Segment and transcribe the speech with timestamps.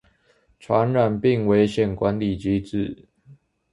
[0.59, 3.05] 傳染病危機管理機制